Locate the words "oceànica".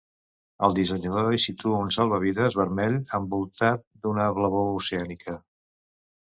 4.81-5.37